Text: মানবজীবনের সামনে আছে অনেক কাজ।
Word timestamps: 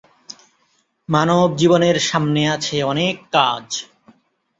মানবজীবনের 1.09 1.97
সামনে 2.01 2.41
আছে 2.49 2.75
অনেক 2.83 3.15
কাজ। 3.31 3.65